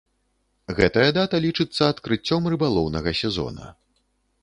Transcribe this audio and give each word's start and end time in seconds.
Гэтая 0.79 1.03
дата 1.19 1.41
лічыцца 1.45 1.83
адкрыццём 1.93 2.51
рыбалоўнага 2.55 3.17
сезона. 3.25 3.73